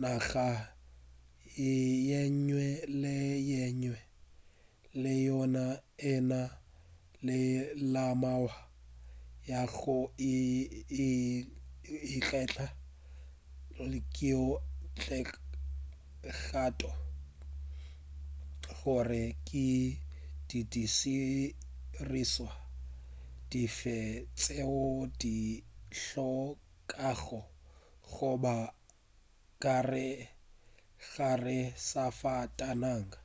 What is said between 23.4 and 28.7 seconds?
dife tšeo di hlokago go ba